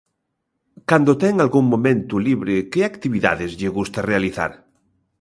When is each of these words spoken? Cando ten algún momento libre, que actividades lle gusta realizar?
Cando 0.89 1.11
ten 1.23 1.33
algún 1.37 1.65
momento 1.73 2.15
libre, 2.27 2.55
que 2.71 2.79
actividades 2.91 3.51
lle 3.59 3.73
gusta 3.77 3.99
realizar? 4.11 4.51